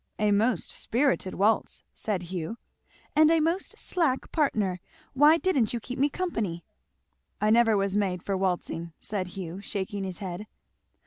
"A 0.17 0.31
most, 0.31 0.71
spirited 0.71 1.35
waltz!" 1.35 1.83
said 1.93 2.23
Hugh. 2.23 2.57
"And 3.15 3.29
a 3.29 3.39
most 3.39 3.77
slack 3.77 4.31
partner. 4.31 4.79
Why 5.13 5.37
didn't 5.37 5.73
you 5.73 5.79
keep 5.79 5.99
me 5.99 6.09
company?" 6.09 6.65
"I 7.39 7.51
never 7.51 7.77
was 7.77 7.95
made 7.95 8.23
for 8.23 8.35
waltzing," 8.35 8.93
said 8.97 9.27
Hugh 9.37 9.59
shaking 9.61 10.03
his 10.03 10.17
head. 10.17 10.47